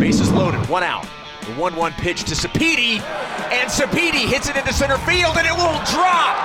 Bases 0.00 0.32
loaded, 0.32 0.66
one 0.68 0.82
out. 0.82 1.06
The 1.46 1.52
1 1.54 1.76
1 1.76 1.92
pitch 1.92 2.24
to 2.24 2.34
Sapiti, 2.34 3.00
and 3.50 3.70
Sapiti 3.70 4.28
hits 4.28 4.48
it 4.48 4.56
into 4.56 4.72
center 4.72 4.98
field, 4.98 5.36
and 5.36 5.46
it 5.46 5.54
will 5.54 5.78
drop. 5.90 6.36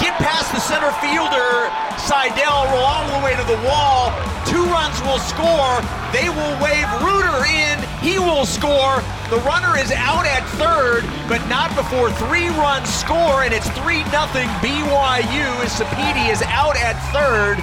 Get 0.00 0.18
past 0.18 0.52
the 0.52 0.60
center 0.60 0.90
fielder, 1.00 1.70
Seidel, 1.96 2.66
roll 2.74 2.84
all 2.84 3.06
the 3.18 3.24
way 3.24 3.36
to 3.36 3.44
the 3.48 3.56
wall. 3.64 4.12
Two 4.44 4.64
runs 4.68 5.00
will 5.02 5.22
score. 5.22 5.80
They 6.12 6.28
will 6.28 6.54
wave 6.60 6.84
Reuter 7.00 7.46
in. 7.46 7.78
He 8.04 8.18
will 8.18 8.44
score. 8.44 9.00
The 9.30 9.40
runner 9.46 9.78
is 9.78 9.92
out 9.92 10.26
at 10.26 10.44
third, 10.60 11.08
but 11.28 11.40
not 11.48 11.74
before 11.74 12.10
three 12.26 12.48
runs 12.60 12.92
score, 12.92 13.44
and 13.44 13.54
it's 13.54 13.68
3 13.80 14.02
0 14.04 14.26
BYU 14.60 15.48
as 15.64 15.72
Sapiti 15.78 16.28
is 16.28 16.42
out 16.42 16.76
at 16.76 16.98
third. 17.14 17.56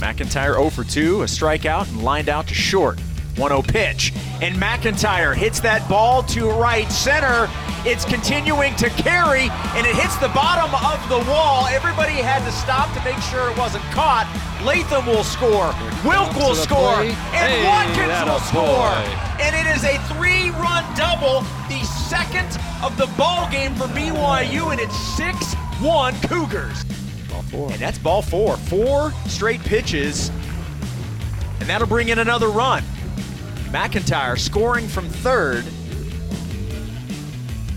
McIntyre 0.00 0.54
0 0.54 0.70
for 0.70 0.84
2, 0.84 1.22
a 1.22 1.26
strikeout, 1.26 1.88
and 1.88 2.02
lined 2.02 2.28
out 2.28 2.46
to 2.48 2.54
short. 2.54 2.98
1 3.36 3.48
0 3.50 3.62
pitch. 3.62 4.12
And 4.42 4.56
McIntyre 4.56 5.34
hits 5.34 5.60
that 5.60 5.88
ball 5.88 6.22
to 6.24 6.50
right 6.50 6.90
center. 6.90 7.48
It's 7.86 8.04
continuing 8.04 8.74
to 8.76 8.90
carry, 8.90 9.48
and 9.72 9.86
it 9.86 9.94
hits 9.96 10.16
the 10.18 10.28
bottom 10.36 10.68
of 10.74 11.00
the 11.08 11.30
wall. 11.30 11.66
Everybody 11.68 12.14
had 12.20 12.44
to 12.44 12.52
stop 12.52 12.92
to 12.92 13.00
make 13.04 13.16
sure 13.30 13.48
it 13.50 13.56
wasn't 13.56 13.84
caught. 13.92 14.28
Latham 14.64 15.06
will 15.06 15.24
score. 15.24 15.72
Wilk 16.04 16.34
will 16.36 16.54
score. 16.54 16.96
plate. 16.96 17.16
And 17.32 17.48
Hey, 17.48 17.64
Watkins 17.64 18.28
will 18.28 18.40
score. 18.40 18.92
boy. 18.92 19.40
And 19.40 19.56
it 19.56 19.64
is 19.74 19.84
a 19.84 19.96
three 20.12 20.50
run 20.60 20.84
double, 20.96 21.40
the 21.72 21.80
second 22.08 22.48
of 22.84 22.96
the 22.98 23.06
ball 23.16 23.48
game 23.50 23.74
for 23.76 23.86
BYU, 23.88 24.72
and 24.72 24.80
it's 24.80 24.96
6 25.16 25.54
1 25.80 26.20
Cougars. 26.28 26.84
Ball 27.30 27.42
four. 27.42 27.70
And 27.70 27.80
that's 27.80 27.98
ball 27.98 28.22
four. 28.22 28.56
Four 28.56 29.12
straight 29.26 29.60
pitches. 29.60 30.30
And 31.60 31.68
that'll 31.68 31.86
bring 31.86 32.08
in 32.08 32.18
another 32.18 32.48
run. 32.48 32.82
McIntyre 33.70 34.38
scoring 34.38 34.88
from 34.88 35.08
third. 35.08 35.64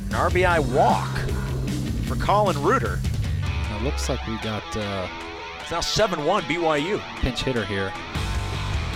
An 0.06 0.10
RBI 0.20 0.60
walk 0.74 1.10
for 2.08 2.16
Colin 2.24 2.62
Reuter. 2.64 3.00
Now, 3.70 3.80
looks 3.84 4.10
like 4.10 4.26
we 4.28 4.38
got 4.38 4.64
uh, 4.78 5.08
It's 5.62 5.72
now 5.72 5.82
7 5.82 6.24
1 6.26 6.44
BYU. 6.44 7.00
pinch 7.20 7.44
hitter 7.44 7.66
here. 7.66 7.92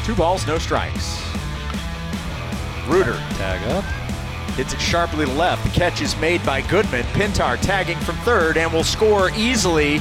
Two 0.05 0.15
balls, 0.15 0.47
no 0.47 0.57
strikes. 0.57 1.21
Reuter 2.87 3.17
Tag 3.31 3.61
up. 3.71 3.83
hits 4.55 4.73
it 4.73 4.79
sharply 4.79 5.25
to 5.25 5.31
left. 5.33 5.63
The 5.65 5.71
catch 5.71 6.01
is 6.01 6.15
made 6.17 6.43
by 6.45 6.61
Goodman. 6.61 7.03
Pintar 7.07 7.59
tagging 7.61 7.97
from 7.99 8.15
third 8.17 8.55
and 8.57 8.71
will 8.71 8.85
score 8.85 9.29
easily. 9.31 9.99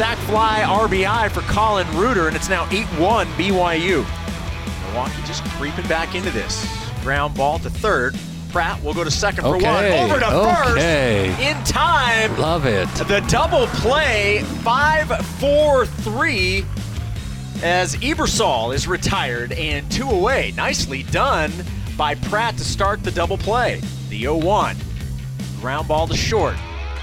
It's 0.00 0.06
a 0.06 0.12
sac 0.12 0.18
fly 0.30 0.60
RBI 0.60 1.30
for 1.30 1.42
Colin 1.42 1.86
Reuter, 1.94 2.26
and 2.26 2.34
it's 2.34 2.48
now 2.48 2.66
8 2.70 2.86
1 2.98 3.26
BYU. 3.32 4.06
Milwaukee 4.86 5.22
just 5.26 5.44
creeping 5.44 5.86
back 5.88 6.14
into 6.14 6.30
this. 6.30 6.66
Ground 7.02 7.34
ball 7.34 7.58
to 7.58 7.68
third. 7.68 8.16
Pratt 8.48 8.82
will 8.82 8.94
go 8.94 9.04
to 9.04 9.10
second 9.10 9.44
for 9.44 9.58
one. 9.58 9.84
Over 9.84 10.18
to 10.18 10.34
okay. 10.34 11.34
first 11.34 11.40
in 11.42 11.64
time. 11.64 12.34
Love 12.38 12.64
it. 12.64 12.88
The 12.94 13.22
double 13.28 13.66
play, 13.66 14.42
5 14.62 15.26
4 15.38 15.84
3, 15.84 16.64
as 17.62 17.94
Ebersol 17.96 18.74
is 18.74 18.88
retired 18.88 19.52
and 19.52 19.90
two 19.92 20.08
away. 20.08 20.54
Nicely 20.56 21.02
done 21.02 21.52
by 21.98 22.14
Pratt 22.14 22.56
to 22.56 22.64
start 22.64 23.04
the 23.04 23.10
double 23.10 23.36
play. 23.36 23.82
The 24.08 24.20
0 24.20 24.36
1. 24.36 24.78
Ground 25.60 25.88
ball 25.88 26.06
to 26.06 26.16
short. 26.16 26.54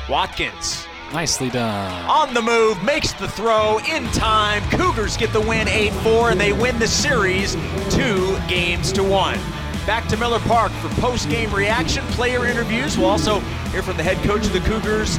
Watkins 0.10 0.88
Nicely 1.14 1.50
done. 1.50 2.06
on 2.10 2.34
the 2.34 2.42
move, 2.42 2.84
makes 2.84 3.14
the 3.14 3.28
throw 3.28 3.80
in 3.80 4.06
time. 4.08 4.62
Cougars 4.70 5.16
get 5.16 5.32
the 5.32 5.42
win 5.42 5.68
8 5.68 5.92
4, 5.94 6.32
and 6.32 6.40
they 6.40 6.54
win 6.54 6.78
the 6.80 6.88
series 6.88 7.56
two 7.90 8.38
games 8.48 8.92
to 8.94 9.04
one. 9.04 9.40
Back 9.86 10.08
to 10.10 10.18
Miller 10.18 10.40
Park 10.40 10.72
for 10.74 10.90
post 11.02 11.30
game 11.30 11.52
reaction, 11.54 12.04
player 12.08 12.46
interviews. 12.46 12.98
We'll 12.98 13.08
also 13.08 13.40
hear 13.72 13.82
from 13.82 13.96
the 13.96 14.04
head 14.04 14.18
coach 14.26 14.46
of 14.46 14.54
the 14.54 14.60
Cougars, 14.60 15.18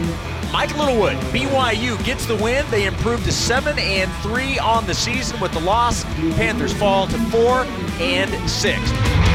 Mike 0.53 0.77
Littlewood. 0.77 1.16
BYU 1.32 2.03
gets 2.04 2.27
the 2.27 2.37
win. 2.37 2.66
They 2.71 2.84
improve 2.84 3.25
to 3.25 3.32
7 3.32 3.78
and 3.78 4.12
3 4.22 4.59
on 4.59 4.87
the 4.87 4.94
season 4.94 5.41
with 5.41 5.53
the 5.53 5.60
loss. 5.60 6.04
Panthers 6.37 6.75
fall 6.75 7.06
to 7.06 7.19
4 7.31 7.65
and 7.98 8.50
6. 8.50 9.28